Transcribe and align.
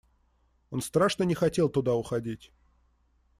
Он 0.71 0.81
страшно 0.81 1.25
не 1.25 1.35
хотел 1.35 1.69
туда 1.69 1.93
уходить. 1.93 2.51